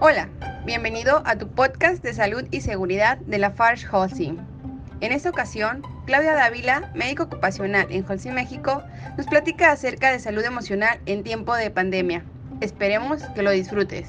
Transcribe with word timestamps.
Hola, 0.00 0.28
bienvenido 0.64 1.22
a 1.24 1.36
tu 1.36 1.48
podcast 1.48 2.04
de 2.04 2.14
salud 2.14 2.44
y 2.52 2.60
seguridad 2.60 3.18
de 3.18 3.36
la 3.38 3.50
Farge 3.50 3.84
Holcim. 3.90 4.36
En 5.00 5.10
esta 5.10 5.28
ocasión, 5.28 5.82
Claudia 6.06 6.34
Dávila, 6.34 6.92
médico 6.94 7.24
ocupacional 7.24 7.88
en 7.90 8.08
Holcim, 8.08 8.32
México, 8.32 8.84
nos 9.16 9.26
platica 9.26 9.72
acerca 9.72 10.12
de 10.12 10.20
salud 10.20 10.44
emocional 10.44 11.00
en 11.06 11.24
tiempo 11.24 11.52
de 11.56 11.72
pandemia. 11.72 12.24
Esperemos 12.60 13.24
que 13.34 13.42
lo 13.42 13.50
disfrutes. 13.50 14.08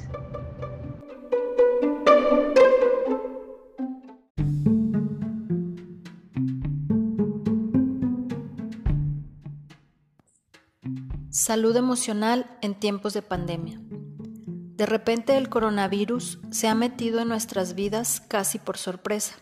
Salud 11.32 11.76
emocional 11.76 12.46
en 12.62 12.76
tiempos 12.76 13.16
de 13.16 13.24
pandemia. 13.24 13.80
De 14.80 14.86
repente 14.86 15.36
el 15.36 15.50
coronavirus 15.50 16.40
se 16.52 16.70
ha 16.70 16.74
metido 16.74 17.20
en 17.20 17.28
nuestras 17.28 17.76
vidas 17.76 18.22
casi 18.26 18.60
por 18.60 18.78
sorpresa. 18.78 19.36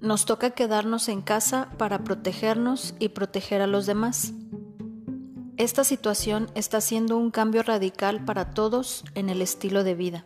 Nos 0.00 0.24
toca 0.24 0.50
quedarnos 0.50 1.08
en 1.08 1.22
casa 1.22 1.68
para 1.78 2.02
protegernos 2.02 2.96
y 2.98 3.10
proteger 3.10 3.62
a 3.62 3.68
los 3.68 3.86
demás. 3.86 4.32
Esta 5.56 5.84
situación 5.84 6.50
está 6.56 6.78
haciendo 6.78 7.16
un 7.16 7.30
cambio 7.30 7.62
radical 7.62 8.24
para 8.24 8.50
todos 8.50 9.04
en 9.14 9.28
el 9.28 9.40
estilo 9.40 9.84
de 9.84 9.94
vida. 9.94 10.24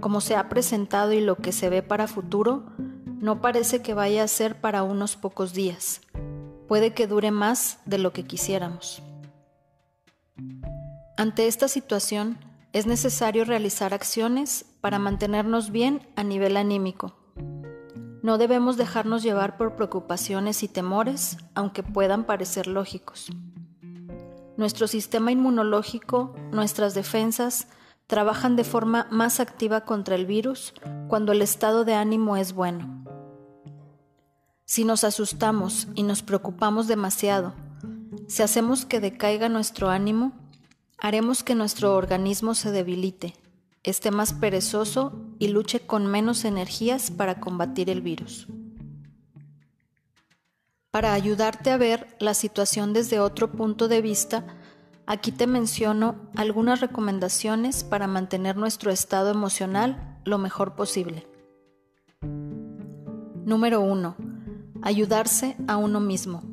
Como 0.00 0.20
se 0.20 0.36
ha 0.36 0.50
presentado 0.50 1.14
y 1.14 1.22
lo 1.22 1.36
que 1.36 1.52
se 1.52 1.70
ve 1.70 1.82
para 1.82 2.06
futuro, 2.06 2.66
no 3.06 3.40
parece 3.40 3.80
que 3.80 3.94
vaya 3.94 4.22
a 4.22 4.28
ser 4.28 4.60
para 4.60 4.82
unos 4.82 5.16
pocos 5.16 5.54
días. 5.54 6.02
Puede 6.68 6.92
que 6.92 7.06
dure 7.06 7.30
más 7.30 7.78
de 7.86 7.96
lo 7.96 8.12
que 8.12 8.24
quisiéramos. 8.24 9.02
Ante 11.16 11.46
esta 11.46 11.68
situación, 11.68 12.51
es 12.72 12.86
necesario 12.86 13.44
realizar 13.44 13.92
acciones 13.92 14.64
para 14.80 14.98
mantenernos 14.98 15.70
bien 15.70 16.08
a 16.16 16.24
nivel 16.24 16.56
anímico. 16.56 17.14
No 18.22 18.38
debemos 18.38 18.76
dejarnos 18.76 19.22
llevar 19.22 19.56
por 19.56 19.76
preocupaciones 19.76 20.62
y 20.62 20.68
temores, 20.68 21.36
aunque 21.54 21.82
puedan 21.82 22.24
parecer 22.24 22.66
lógicos. 22.66 23.30
Nuestro 24.56 24.86
sistema 24.86 25.32
inmunológico, 25.32 26.34
nuestras 26.52 26.94
defensas, 26.94 27.68
trabajan 28.06 28.56
de 28.56 28.64
forma 28.64 29.06
más 29.10 29.40
activa 29.40 29.82
contra 29.82 30.14
el 30.14 30.26
virus 30.26 30.72
cuando 31.08 31.32
el 31.32 31.42
estado 31.42 31.84
de 31.84 31.94
ánimo 31.94 32.36
es 32.36 32.52
bueno. 32.52 33.04
Si 34.64 34.84
nos 34.84 35.04
asustamos 35.04 35.88
y 35.94 36.04
nos 36.04 36.22
preocupamos 36.22 36.86
demasiado, 36.86 37.54
si 38.28 38.42
hacemos 38.42 38.86
que 38.86 39.00
decaiga 39.00 39.48
nuestro 39.48 39.90
ánimo, 39.90 40.32
haremos 40.98 41.42
que 41.42 41.54
nuestro 41.54 41.96
organismo 41.96 42.54
se 42.54 42.70
debilite, 42.70 43.34
esté 43.82 44.10
más 44.10 44.32
perezoso 44.32 45.12
y 45.38 45.48
luche 45.48 45.80
con 45.80 46.06
menos 46.06 46.44
energías 46.44 47.10
para 47.10 47.40
combatir 47.40 47.90
el 47.90 48.00
virus. 48.00 48.46
Para 50.90 51.14
ayudarte 51.14 51.70
a 51.70 51.78
ver 51.78 52.16
la 52.20 52.34
situación 52.34 52.92
desde 52.92 53.18
otro 53.18 53.50
punto 53.50 53.88
de 53.88 54.02
vista, 54.02 54.46
aquí 55.06 55.32
te 55.32 55.46
menciono 55.46 56.16
algunas 56.36 56.80
recomendaciones 56.80 57.82
para 57.82 58.06
mantener 58.06 58.56
nuestro 58.56 58.90
estado 58.90 59.30
emocional 59.30 60.20
lo 60.24 60.38
mejor 60.38 60.74
posible. 60.74 61.26
Número 63.44 63.80
1. 63.80 64.16
Ayudarse 64.82 65.56
a 65.66 65.78
uno 65.78 65.98
mismo. 65.98 66.51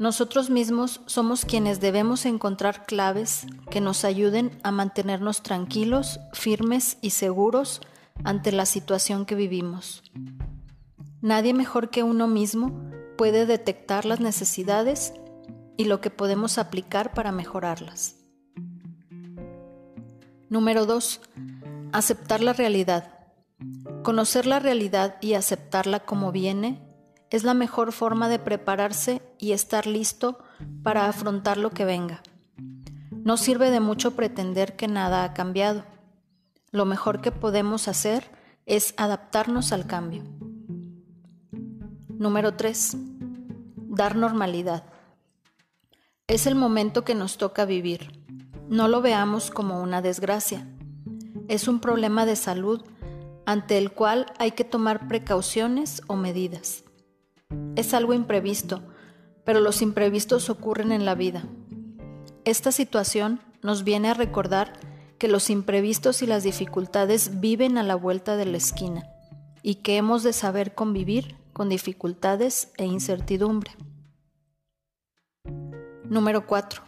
Nosotros 0.00 0.48
mismos 0.48 1.02
somos 1.04 1.44
quienes 1.44 1.78
debemos 1.78 2.24
encontrar 2.24 2.86
claves 2.86 3.46
que 3.70 3.82
nos 3.82 4.06
ayuden 4.06 4.50
a 4.62 4.70
mantenernos 4.70 5.42
tranquilos, 5.42 6.20
firmes 6.32 6.96
y 7.02 7.10
seguros 7.10 7.82
ante 8.24 8.50
la 8.50 8.64
situación 8.64 9.26
que 9.26 9.34
vivimos. 9.34 10.02
Nadie 11.20 11.52
mejor 11.52 11.90
que 11.90 12.02
uno 12.02 12.28
mismo 12.28 12.82
puede 13.18 13.44
detectar 13.44 14.06
las 14.06 14.20
necesidades 14.20 15.12
y 15.76 15.84
lo 15.84 16.00
que 16.00 16.08
podemos 16.08 16.56
aplicar 16.56 17.12
para 17.12 17.30
mejorarlas. 17.30 18.16
Número 20.48 20.86
2. 20.86 21.20
Aceptar 21.92 22.40
la 22.40 22.54
realidad. 22.54 23.18
Conocer 24.02 24.46
la 24.46 24.60
realidad 24.60 25.16
y 25.20 25.34
aceptarla 25.34 26.00
como 26.00 26.32
viene 26.32 26.89
es 27.30 27.44
la 27.44 27.54
mejor 27.54 27.92
forma 27.92 28.28
de 28.28 28.38
prepararse 28.38 29.22
y 29.38 29.52
estar 29.52 29.86
listo 29.86 30.38
para 30.82 31.06
afrontar 31.06 31.56
lo 31.56 31.70
que 31.70 31.84
venga. 31.84 32.22
No 33.10 33.36
sirve 33.36 33.70
de 33.70 33.80
mucho 33.80 34.16
pretender 34.16 34.76
que 34.76 34.88
nada 34.88 35.24
ha 35.24 35.32
cambiado. 35.32 35.84
Lo 36.72 36.84
mejor 36.84 37.20
que 37.20 37.32
podemos 37.32 37.88
hacer 37.88 38.30
es 38.66 38.94
adaptarnos 38.96 39.72
al 39.72 39.86
cambio. 39.86 40.24
Número 42.08 42.54
3. 42.54 42.96
Dar 43.76 44.16
normalidad. 44.16 44.84
Es 46.26 46.46
el 46.46 46.54
momento 46.54 47.04
que 47.04 47.14
nos 47.14 47.38
toca 47.38 47.64
vivir. 47.64 48.20
No 48.68 48.88
lo 48.88 49.02
veamos 49.02 49.50
como 49.50 49.80
una 49.80 50.02
desgracia. 50.02 50.66
Es 51.48 51.66
un 51.66 51.80
problema 51.80 52.26
de 52.26 52.36
salud 52.36 52.84
ante 53.46 53.78
el 53.78 53.92
cual 53.92 54.26
hay 54.38 54.52
que 54.52 54.64
tomar 54.64 55.08
precauciones 55.08 56.02
o 56.06 56.16
medidas. 56.16 56.84
Es 57.76 57.94
algo 57.94 58.14
imprevisto, 58.14 58.82
pero 59.44 59.60
los 59.60 59.82
imprevistos 59.82 60.50
ocurren 60.50 60.92
en 60.92 61.04
la 61.04 61.14
vida. 61.14 61.44
Esta 62.44 62.72
situación 62.72 63.40
nos 63.62 63.84
viene 63.84 64.08
a 64.08 64.14
recordar 64.14 64.72
que 65.18 65.28
los 65.28 65.50
imprevistos 65.50 66.22
y 66.22 66.26
las 66.26 66.42
dificultades 66.42 67.40
viven 67.40 67.76
a 67.76 67.82
la 67.82 67.94
vuelta 67.94 68.36
de 68.36 68.46
la 68.46 68.56
esquina 68.56 69.06
y 69.62 69.76
que 69.76 69.96
hemos 69.98 70.22
de 70.22 70.32
saber 70.32 70.74
convivir 70.74 71.36
con 71.52 71.68
dificultades 71.68 72.72
e 72.78 72.86
incertidumbre. 72.86 73.72
Número 76.04 76.46
4. 76.46 76.82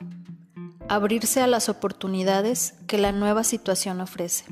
Abrirse 0.89 1.43
a 1.43 1.47
las 1.47 1.69
oportunidades 1.69 2.75
que 2.87 2.99
la 2.99 3.13
nueva 3.13 3.45
situación 3.45 4.01
ofrece. 4.01 4.47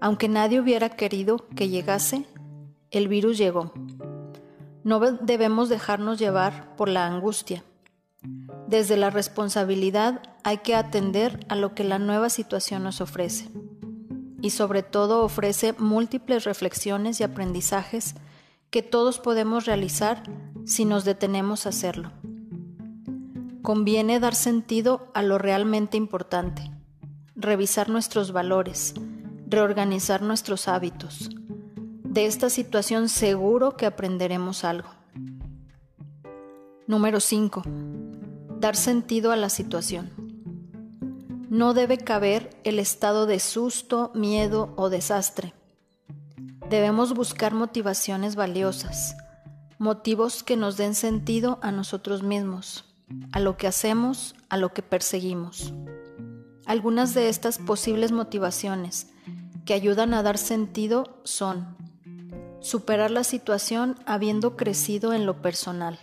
Aunque 0.00 0.28
nadie 0.28 0.60
hubiera 0.60 0.90
querido 0.90 1.48
que 1.56 1.68
llegase, 1.68 2.26
el 2.90 3.08
virus 3.08 3.36
llegó. 3.36 3.72
No 4.84 5.00
debemos 5.00 5.70
dejarnos 5.70 6.18
llevar 6.18 6.76
por 6.76 6.88
la 6.88 7.06
angustia. 7.06 7.64
Desde 8.68 8.96
la 8.96 9.10
responsabilidad 9.10 10.22
hay 10.44 10.58
que 10.58 10.74
atender 10.74 11.44
a 11.48 11.56
lo 11.56 11.74
que 11.74 11.84
la 11.84 11.98
nueva 11.98 12.28
situación 12.28 12.82
nos 12.84 13.00
ofrece. 13.00 13.48
Y 14.42 14.50
sobre 14.50 14.82
todo 14.82 15.24
ofrece 15.24 15.74
múltiples 15.78 16.44
reflexiones 16.44 17.18
y 17.18 17.24
aprendizajes 17.24 18.14
que 18.68 18.82
todos 18.82 19.20
podemos 19.20 19.64
realizar 19.64 20.22
si 20.66 20.84
nos 20.84 21.04
detenemos 21.04 21.64
a 21.64 21.70
hacerlo. 21.70 22.12
Conviene 23.62 24.20
dar 24.20 24.34
sentido 24.34 25.08
a 25.14 25.22
lo 25.22 25.38
realmente 25.38 25.96
importante, 25.96 26.70
revisar 27.36 27.88
nuestros 27.88 28.32
valores, 28.32 28.92
reorganizar 29.46 30.20
nuestros 30.20 30.68
hábitos, 30.68 31.30
de 32.14 32.26
esta 32.26 32.48
situación 32.48 33.08
seguro 33.08 33.76
que 33.76 33.86
aprenderemos 33.86 34.62
algo. 34.62 34.88
Número 36.86 37.18
5. 37.18 37.64
Dar 38.60 38.76
sentido 38.76 39.32
a 39.32 39.36
la 39.36 39.48
situación. 39.48 40.12
No 41.50 41.74
debe 41.74 41.98
caber 41.98 42.50
el 42.62 42.78
estado 42.78 43.26
de 43.26 43.40
susto, 43.40 44.12
miedo 44.14 44.72
o 44.76 44.90
desastre. 44.90 45.54
Debemos 46.70 47.14
buscar 47.14 47.52
motivaciones 47.52 48.36
valiosas, 48.36 49.16
motivos 49.78 50.44
que 50.44 50.56
nos 50.56 50.76
den 50.76 50.94
sentido 50.94 51.58
a 51.62 51.72
nosotros 51.72 52.22
mismos, 52.22 52.84
a 53.32 53.40
lo 53.40 53.56
que 53.56 53.66
hacemos, 53.66 54.36
a 54.48 54.56
lo 54.56 54.72
que 54.72 54.82
perseguimos. 54.82 55.74
Algunas 56.64 57.12
de 57.12 57.28
estas 57.28 57.58
posibles 57.58 58.12
motivaciones 58.12 59.08
que 59.64 59.74
ayudan 59.74 60.14
a 60.14 60.22
dar 60.22 60.38
sentido 60.38 61.20
son 61.24 61.83
Superar 62.64 63.10
la 63.10 63.24
situación 63.24 63.94
habiendo 64.06 64.56
crecido 64.56 65.12
en 65.12 65.26
lo 65.26 65.42
personal. 65.42 65.98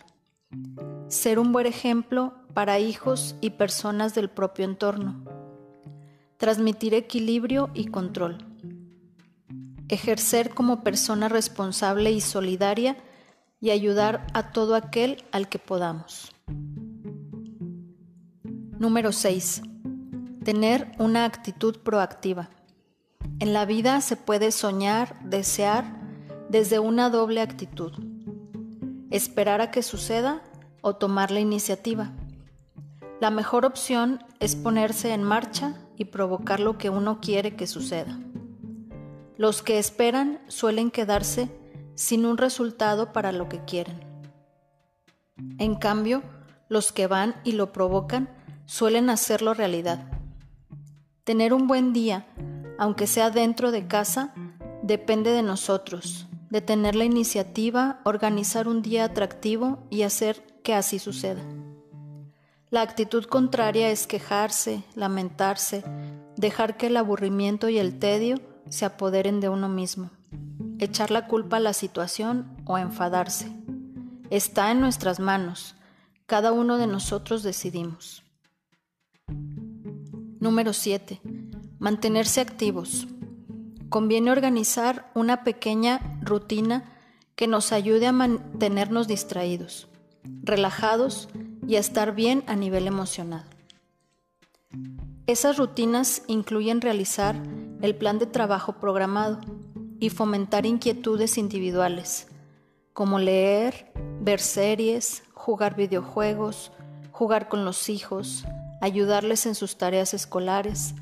Ser 1.07 1.39
un 1.39 1.51
buen 1.51 1.65
ejemplo 1.65 2.35
para 2.53 2.77
hijos 2.77 3.35
y 3.41 3.49
personas 3.49 4.13
del 4.13 4.29
propio 4.29 4.65
entorno. 4.65 5.25
Transmitir 6.37 6.93
equilibrio 6.93 7.71
y 7.73 7.85
control. 7.85 8.45
Ejercer 9.89 10.51
como 10.51 10.83
persona 10.83 11.29
responsable 11.29 12.11
y 12.11 12.21
solidaria 12.21 12.95
y 13.59 13.71
ayudar 13.71 14.27
a 14.35 14.51
todo 14.51 14.75
aquel 14.75 15.23
al 15.31 15.49
que 15.49 15.57
podamos. 15.57 16.31
Número 18.77 19.11
6. 19.11 19.63
Tener 20.43 20.91
una 20.99 21.25
actitud 21.25 21.79
proactiva. 21.79 22.51
En 23.39 23.51
la 23.51 23.65
vida 23.65 23.99
se 24.01 24.15
puede 24.15 24.51
soñar, 24.51 25.19
desear 25.23 26.00
desde 26.51 26.79
una 26.79 27.09
doble 27.09 27.39
actitud, 27.39 27.93
esperar 29.09 29.61
a 29.61 29.71
que 29.71 29.81
suceda 29.81 30.41
o 30.81 30.97
tomar 30.97 31.31
la 31.31 31.39
iniciativa. 31.39 32.11
La 33.21 33.29
mejor 33.31 33.65
opción 33.65 34.21
es 34.41 34.57
ponerse 34.57 35.13
en 35.13 35.23
marcha 35.23 35.77
y 35.95 36.05
provocar 36.05 36.59
lo 36.59 36.77
que 36.77 36.89
uno 36.89 37.21
quiere 37.21 37.55
que 37.55 37.67
suceda. 37.67 38.19
Los 39.37 39.61
que 39.61 39.79
esperan 39.79 40.41
suelen 40.49 40.91
quedarse 40.91 41.49
sin 41.95 42.25
un 42.25 42.37
resultado 42.37 43.13
para 43.13 43.31
lo 43.31 43.47
que 43.47 43.63
quieren. 43.63 44.01
En 45.57 45.75
cambio, 45.75 46.21
los 46.67 46.91
que 46.91 47.07
van 47.07 47.33
y 47.45 47.53
lo 47.53 47.71
provocan 47.71 48.27
suelen 48.65 49.09
hacerlo 49.09 49.53
realidad. 49.53 50.05
Tener 51.23 51.53
un 51.53 51.67
buen 51.67 51.93
día, 51.93 52.27
aunque 52.77 53.07
sea 53.07 53.29
dentro 53.29 53.71
de 53.71 53.87
casa, 53.87 54.33
depende 54.83 55.31
de 55.31 55.43
nosotros, 55.43 56.27
de 56.51 56.61
tener 56.61 56.95
la 56.95 57.05
iniciativa, 57.05 58.01
organizar 58.03 58.67
un 58.67 58.81
día 58.81 59.05
atractivo 59.05 59.87
y 59.89 60.03
hacer 60.03 60.43
que 60.63 60.75
así 60.75 60.99
suceda. 60.99 61.41
La 62.69 62.81
actitud 62.81 63.25
contraria 63.25 63.89
es 63.89 64.05
quejarse, 64.05 64.83
lamentarse, 64.93 65.83
dejar 66.35 66.77
que 66.77 66.87
el 66.87 66.97
aburrimiento 66.97 67.69
y 67.69 67.79
el 67.79 67.99
tedio 67.99 68.39
se 68.69 68.85
apoderen 68.85 69.39
de 69.39 69.49
uno 69.49 69.69
mismo, 69.69 70.11
echar 70.77 71.09
la 71.09 71.27
culpa 71.27 71.57
a 71.57 71.61
la 71.61 71.73
situación 71.73 72.57
o 72.65 72.77
enfadarse. 72.77 73.49
Está 74.29 74.71
en 74.71 74.81
nuestras 74.81 75.19
manos, 75.19 75.75
cada 76.25 76.51
uno 76.51 76.77
de 76.77 76.87
nosotros 76.87 77.43
decidimos. 77.43 78.23
Número 80.39 80.73
7. 80.73 81.21
Mantenerse 81.79 82.41
activos. 82.41 83.07
Conviene 83.91 84.31
organizar 84.31 85.11
una 85.15 85.43
pequeña 85.43 85.99
rutina 86.21 86.85
que 87.35 87.45
nos 87.45 87.73
ayude 87.73 88.07
a 88.07 88.13
mantenernos 88.13 89.05
distraídos, 89.05 89.89
relajados 90.23 91.27
y 91.67 91.75
a 91.75 91.79
estar 91.79 92.15
bien 92.15 92.45
a 92.47 92.55
nivel 92.55 92.87
emocional. 92.87 93.43
Esas 95.27 95.57
rutinas 95.57 96.23
incluyen 96.27 96.79
realizar 96.79 97.35
el 97.81 97.93
plan 97.93 98.17
de 98.17 98.27
trabajo 98.27 98.79
programado 98.79 99.41
y 99.99 100.09
fomentar 100.09 100.65
inquietudes 100.65 101.37
individuales, 101.37 102.29
como 102.93 103.19
leer, 103.19 103.91
ver 104.21 104.39
series, 104.39 105.23
jugar 105.33 105.75
videojuegos, 105.75 106.71
jugar 107.11 107.49
con 107.49 107.65
los 107.65 107.89
hijos, 107.89 108.45
ayudarles 108.79 109.45
en 109.45 109.53
sus 109.53 109.77
tareas 109.77 110.13
escolares, 110.13 110.95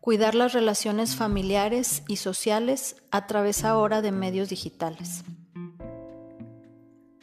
cuidar 0.00 0.34
las 0.34 0.54
relaciones 0.54 1.14
familiares 1.14 2.02
y 2.08 2.16
sociales 2.16 2.96
a 3.10 3.26
través 3.26 3.64
ahora 3.64 4.00
de 4.00 4.12
medios 4.12 4.48
digitales. 4.48 5.24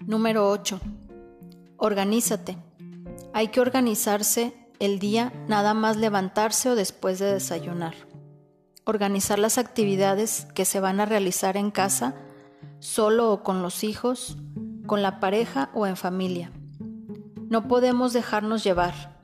Número 0.06 0.50
8. 0.50 0.79
Organízate. 1.77 2.57
Hay 3.33 3.47
que 3.50 3.62
organizarse 3.62 4.53
el 4.79 5.00
día 5.00 5.33
nada 5.47 5.74
más 5.74 5.97
levantarse 5.97 6.69
o 6.69 6.75
después 6.75 7.18
de 7.19 7.33
desayunar. 7.33 7.95
Organizar 8.85 9.39
las 9.39 9.57
actividades 9.57 10.47
que 10.53 10.63
se 10.63 10.79
van 10.79 11.00
a 11.00 11.06
realizar 11.06 11.57
en 11.57 11.71
casa, 11.71 12.15
solo 12.79 13.33
o 13.33 13.44
con 13.44 13.63
los 13.63 13.83
hijos, 13.83 14.38
con 14.85 15.01
la 15.01 15.19
pareja 15.19 15.71
o 15.74 15.88
en 15.88 15.97
familia. 15.97 16.51
No 17.50 17.68
podemos 17.68 18.13
dejarnos 18.13 18.63
llevar. 18.63 19.18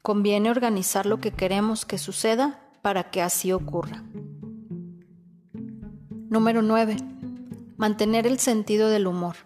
Conviene 0.00 0.50
organizar 0.50 1.06
lo 1.06 1.20
que 1.20 1.32
queremos 1.32 1.84
que 1.84 1.98
suceda 1.98 2.69
para 2.82 3.10
que 3.10 3.22
así 3.22 3.52
ocurra. 3.52 4.02
Número 6.28 6.62
9. 6.62 6.96
Mantener 7.76 8.26
el 8.26 8.38
sentido 8.38 8.88
del 8.88 9.06
humor. 9.06 9.36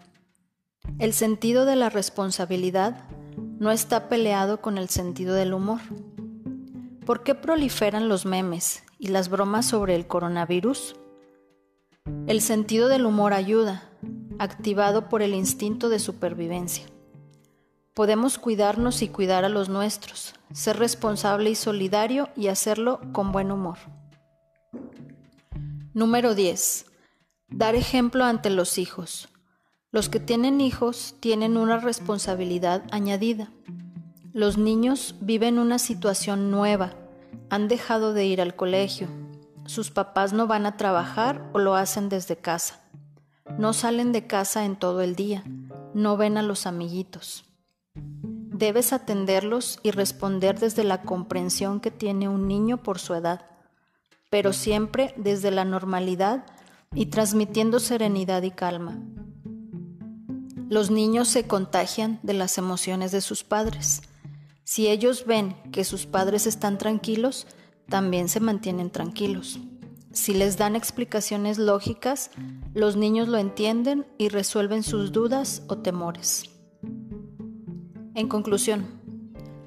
El 0.99 1.13
sentido 1.13 1.65
de 1.65 1.77
la 1.77 1.89
responsabilidad 1.89 3.09
no 3.59 3.71
está 3.71 4.09
peleado 4.09 4.61
con 4.61 4.79
el 4.79 4.89
sentido 4.89 5.35
del 5.35 5.55
humor. 5.55 5.81
¿Por 7.07 7.23
qué 7.23 7.35
proliferan 7.35 8.09
los 8.09 8.27
memes 8.27 8.83
y 8.99 9.09
las 9.09 9.29
bromas 9.29 9.67
sobre 9.67 9.95
el 9.95 10.07
coronavirus? 10.07 10.97
El 12.27 12.41
sentido 12.41 12.89
del 12.89 13.07
humor 13.07 13.33
ayuda, 13.33 13.91
activado 14.39 15.09
por 15.09 15.23
el 15.23 15.35
instinto 15.35 15.89
de 15.89 15.99
supervivencia. 15.99 16.85
Podemos 17.95 18.39
cuidarnos 18.39 19.03
y 19.03 19.09
cuidar 19.09 19.45
a 19.45 19.49
los 19.49 19.69
nuestros, 19.69 20.35
ser 20.53 20.81
responsable 20.81 21.51
y 21.51 21.55
solidario 21.55 22.29
y 22.35 22.49
hacerlo 22.49 23.01
con 23.13 23.31
buen 23.31 23.53
humor. 23.53 23.79
Número 25.93 26.35
10. 26.35 26.87
Dar 27.51 27.77
ejemplo 27.77 28.25
ante 28.25 28.51
los 28.51 28.79
hijos. 28.79 29.29
Los 29.93 30.09
que 30.09 30.19
tienen 30.19 30.61
hijos 30.61 31.15
tienen 31.21 31.57
una 31.57 31.79
responsabilidad 31.79 32.83
añadida. 32.91 33.53
Los 34.33 34.59
niños 34.59 35.15
viven 35.21 35.61
una 35.61 35.79
situación 35.79 36.51
nueva, 36.51 36.97
han 37.49 37.69
dejado 37.69 38.13
de 38.13 38.27
ir 38.27 38.41
al 38.41 38.57
colegio, 38.57 39.07
sus 39.67 39.93
papás 39.93 40.33
no 40.33 40.49
van 40.49 40.67
a 40.67 40.77
trabajar 40.77 41.49
o 41.53 41.61
lo 41.61 41.77
hacen 41.77 42.09
desde 42.09 42.37
casa, 42.37 42.81
no 43.57 43.73
salen 43.73 44.11
de 44.11 44.27
casa 44.27 44.65
en 44.65 44.75
todo 44.75 45.01
el 45.01 45.15
día, 45.15 45.45
no 45.95 46.17
ven 46.17 46.39
a 46.39 46.43
los 46.43 46.67
amiguitos. 46.67 47.45
Debes 48.65 48.95
atenderlos 48.95 49.79
y 49.83 49.91
responder 49.91 50.59
desde 50.59 50.85
la 50.85 51.03
comprensión 51.03 51.81
que 51.81 51.91
tiene 51.91 52.31
un 52.31 52.49
niño 52.49 52.83
por 52.83 52.99
su 52.99 53.13
edad, 53.13 53.45
pero 54.31 54.55
siempre 54.55 55.13
desde 55.19 55.51
la 55.51 55.67
normalidad 55.67 56.47
y 56.95 57.07
transmitiendo 57.07 57.79
serenidad 57.79 58.43
y 58.43 58.53
calma. 58.53 59.03
Los 60.71 60.91
niños 60.91 61.29
se 61.29 61.47
contagian 61.47 62.21
de 62.23 62.33
las 62.33 62.57
emociones 62.57 63.13
de 63.13 63.21
sus 63.21 63.45
padres. 63.45 64.01
Si 64.63 64.89
ellos 64.89 65.27
ven 65.27 65.55
que 65.71 65.85
sus 65.85 66.07
padres 66.07 66.47
están 66.47 66.79
tranquilos, 66.79 67.47
también 67.91 68.31
se 68.31 68.41
mantienen 68.41 68.89
tranquilos. 68.89 69.59
Si 70.11 70.33
les 70.33 70.57
dan 70.57 70.75
explicaciones 70.75 71.59
lógicas, 71.59 72.31
los 72.73 72.97
niños 72.97 73.29
lo 73.29 73.37
entienden 73.37 74.07
y 74.17 74.31
resuelven 74.31 74.83
sus 74.83 75.13
dudas 75.13 75.65
o 75.69 75.77
temores. 75.77 76.54
En 78.15 78.29
conclusión, 78.29 78.87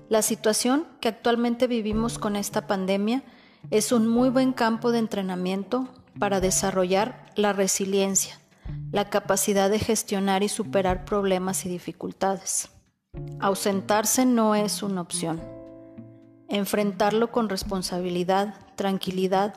la 0.10 0.22
situación 0.22 0.88
que 1.02 1.10
actualmente 1.10 1.68
vivimos 1.68 2.18
con 2.18 2.38
esta 2.38 2.66
pandemia 2.66 3.24
es 3.72 3.92
un 3.92 4.08
muy 4.08 4.30
buen 4.30 4.54
campo 4.54 4.92
de 4.92 5.00
entrenamiento 5.00 5.90
para 6.18 6.40
desarrollar 6.40 7.26
la 7.36 7.52
resiliencia, 7.52 8.40
la 8.92 9.10
capacidad 9.10 9.70
de 9.70 9.80
gestionar 9.80 10.44
y 10.44 10.50
superar 10.50 11.04
problemas 11.04 11.66
y 11.66 11.70
dificultades. 11.70 12.70
Ausentarse 13.40 14.26
no 14.26 14.56
es 14.56 14.82
una 14.82 15.02
opción. 15.02 15.42
Enfrentarlo 16.48 17.32
con 17.32 17.50
responsabilidad, 17.50 18.56
tranquilidad 18.76 19.56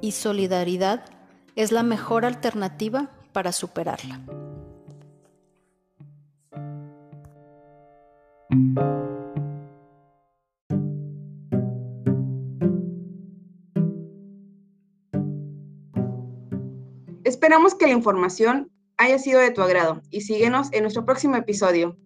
y 0.00 0.12
solidaridad 0.12 1.04
es 1.56 1.72
la 1.72 1.82
mejor 1.82 2.24
alternativa 2.24 3.10
para 3.32 3.52
superarla. 3.52 4.20
Esperamos 17.24 17.74
que 17.74 17.86
la 17.86 17.92
información 17.92 18.72
haya 18.96 19.18
sido 19.18 19.40
de 19.40 19.50
tu 19.50 19.62
agrado 19.62 20.02
y 20.10 20.22
síguenos 20.22 20.68
en 20.72 20.82
nuestro 20.82 21.04
próximo 21.04 21.36
episodio. 21.36 21.96